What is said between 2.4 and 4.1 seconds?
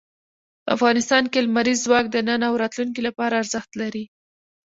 او راتلونکي لپاره ارزښت لري.